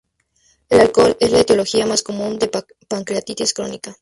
[0.71, 2.49] El alcohol es la etiología más común de
[2.87, 3.95] pancreatitis crónica.